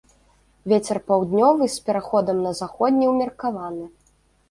[0.73, 3.85] Вецер паўднёвы з пераходам на заходні ўмеркаваны.